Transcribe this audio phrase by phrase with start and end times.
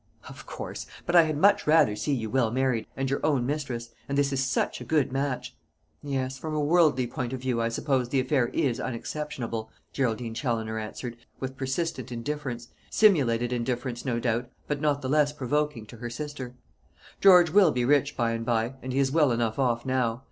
[0.27, 3.91] "Of course; but I had much rather see you well married, and your own mistress;
[4.09, 5.55] and this is such a good match."
[6.01, 10.79] "Yes; from a worldly point of view, I suppose, the affair is unexceptionable," Geraldine Challoner
[10.79, 16.09] answered, with persistent indifference; simulated indifference, no doubt, but not the less provoking to her
[16.09, 16.55] sister.
[17.21, 20.19] "George will be rich by and by, and he is well enough off now.